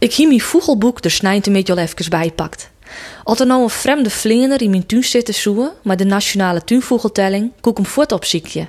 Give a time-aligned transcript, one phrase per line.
[0.00, 2.70] Ik hie mijn vogelboek er snijnt een beetje al even bijpakt.
[3.24, 6.64] Als er nou een vreemde vlinder in mijn tuin zit te zoeken, maar de nationale
[6.64, 8.68] tuinvogeltelling, koek hem voort op ziekje.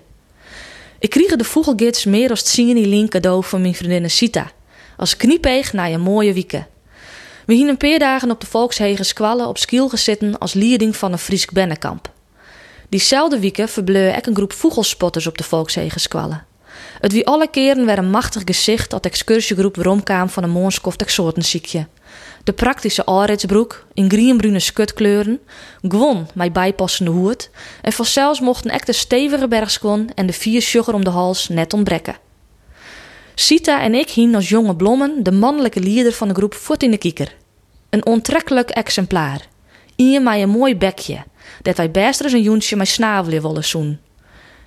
[1.00, 4.52] Ik kreeg de vogelgids meer als in link cadeau van mijn vriendin Sita.
[4.98, 6.68] Als kniepeeg na een mooie wieken.
[7.46, 11.12] We hien een paar dagen op de Volkshegen squallen op skiel gezitten als leiding van
[11.12, 12.12] een Friesk Bennenkamp.
[12.90, 16.46] Diezelfde weken verbleu ik een groep vogelspotters op de Volkshegen squallen.
[17.00, 21.88] Het wie alle keren weer een machtig gezicht dat excursiegroep romkwam van een moonskoft exotenziekje.
[22.44, 25.40] De praktische arbeidensbroek in groenbrune skutkleuren,
[25.88, 27.50] gwon met bijpassende hoed
[27.82, 31.74] en vanzelfs mochten ek de stevige bergskwon en de vier sugar om de hals net
[31.74, 32.16] ontbreken.
[33.36, 36.92] Sita en ik hien als jonge blommen de mannelijke leider van de groep voet in
[36.92, 37.36] de kieker.
[37.90, 39.48] Een onttrekkelijk exemplaar.
[39.96, 41.24] Ien mij een mooi bekje,
[41.62, 44.00] dat wij best een joentje met snavel willen zoen.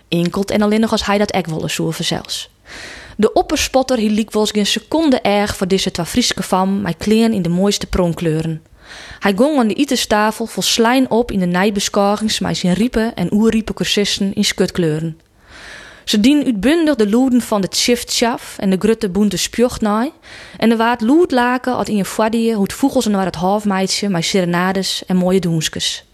[0.08, 2.50] Inkelt en alleen nog als hij dat ek zoeken zelfs.
[3.16, 7.42] De opperspotter hield wel geen seconde erg voor deze twee Frieske fam, met kleren in
[7.42, 8.62] de mooiste pronkkleuren.
[9.18, 13.32] Hij gong aan de itestafel vol slijn op in de nijbeschorings met zijn riepen en
[13.32, 15.18] oerriepen cursisten in skutkleuren.
[16.04, 20.12] Ze dien uitbundig de loeden van het shiftschaf en de grutte boente spjocht naai.
[20.56, 24.08] En de waard loed laken had in je fadie hoe het vogels naar het halfmeidje
[24.08, 26.04] met serenades en mooie doenskes.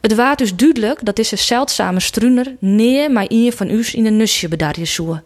[0.00, 4.16] Het waard dus duidelijk dat deze zeldzame struner neer maar een van us in een
[4.16, 5.22] nusje bedarje zoe.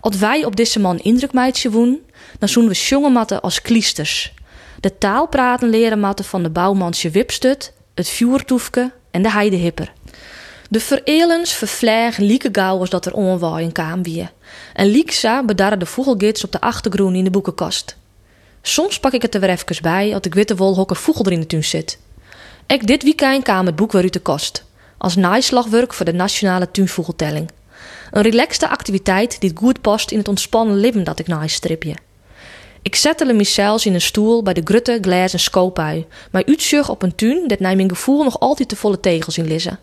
[0.00, 2.00] Als wij op deze man indruk meidje woen,
[2.38, 4.34] dan zoen we jonge als kliesters.
[4.80, 9.92] De taal praten leren matten van de bouwmansje wipstut, het vuurtoefke en de heidehipper.
[10.70, 14.28] De verelens vervleg lieke gauw als dat er onwaaien kwam wie.
[14.74, 17.96] En lieksa bedarre de vogelgids op de achtergroen in de boekenkast.
[18.62, 21.32] Soms pak ik het er weer even bij, als ik witte wol hokker vogel er
[21.32, 21.98] in de tuin zit.
[22.66, 24.64] Ek dit weekend kwam het boek weer uit de kost.
[24.98, 27.50] Als naaislagwerk voor de nationale tuinvogeltelling.
[28.10, 31.94] Een relaxte activiteit die goed past in het ontspannen leven dat ik naaistripje.
[32.82, 37.14] Ik zette mezelf in een stoel bij de grutte glazen skoopui, maar uitzicht op een
[37.14, 39.78] tuin dat naar mijn gevoel nog altijd te volle tegels in lissen.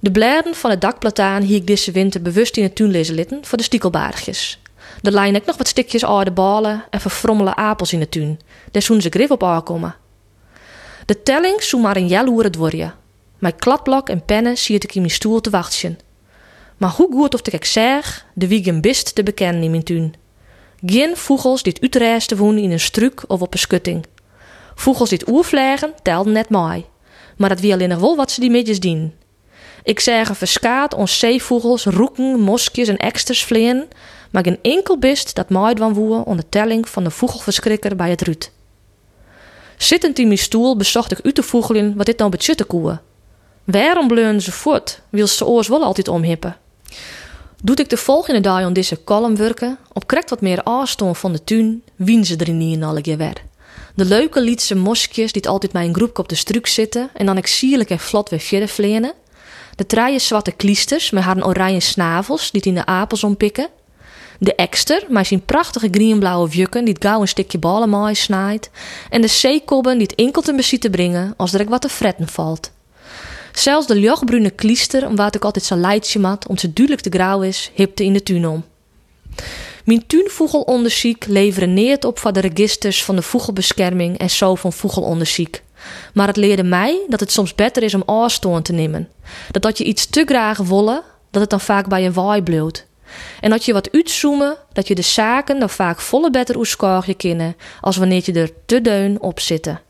[0.00, 3.44] De bladen van het dakplataan hier ik deze winter bewust in het tuin lezen litten
[3.44, 4.58] voor de stiekelbaardigjes.
[5.02, 8.40] Er lijn ik nog wat stikjes oude balen en verfrommelde apels in de tuin.
[8.70, 9.94] Daar zoen ze grif op aankomen.
[11.10, 12.94] De telling zou maar een jaloer worden.
[13.38, 15.98] Mijn kladblok en pennen zie ik in mijn stoel te wachten.
[16.76, 20.14] Maar hoe goed of ik zeg, de wiegen bist te bekennen in mijn tuin.
[20.86, 24.06] Geen vogels dit uitreisten wonen in een struik of op een schutting.
[24.74, 26.84] Vogels dit oervliegen telden net mooi.
[27.36, 29.14] Maar dat wie alleen nog wel wat ze die midjes dienen.
[29.82, 33.88] Ik zeg verskaat ons zeevogels, roeken, moskjes en eksters vleien,
[34.30, 38.22] maar geen enkel bist dat mooi van woe onder telling van de vogelverschrikker bij het
[38.22, 38.52] ruut.
[39.80, 42.98] Zittend in mijn stoel bezocht ik u te voegelen wat dit nou betjutte koe.
[43.64, 46.56] Waarom bleuren ze voort, wil ze oors wel altijd omhippen?
[47.62, 48.98] Doet ik de volgende dag aan deze
[49.34, 53.00] werken, op krekt wat meer afstand van de tuin, wien ze er in niet alle
[53.00, 53.42] keer weer.
[53.94, 57.36] De leuke lietse moskjes die altijd bij een groepje op de struik zitten en dan
[57.36, 59.12] ik sierlijk en vlot weer verder.
[59.76, 63.68] De traaie zwarte kliesters met haar oranje snavels die in de apels ompikken.
[64.42, 68.70] De ekster met zijn prachtige greenblauwe vjukken die het gauw een stukje ballen snijdt.
[69.10, 72.70] En de zeekobben die het enkel te bezitten brengen als er wat te fretten valt.
[73.52, 77.18] Zelfs de lichtbrune kliester, om wat ik altijd zo leidje mat, om ze duidelijk te
[77.18, 78.64] grauw is, hipte in de tuin om.
[79.84, 85.58] Mijn tuinvogelonderzoek leveren neert op van de registers van de vogelbescherming en zo van vogelonderzoek.
[86.14, 89.08] Maar het leerde mij dat het soms beter is om afstand te nemen.
[89.50, 92.88] Dat dat je iets te graag willen, dat het dan vaak bij je waai bloot.
[93.40, 97.56] En dat je wat uitzoomen, dat je de zaken dan vaak volle beter oeskoorje kennen,
[97.80, 99.80] als wanneer je er te deun op zitten.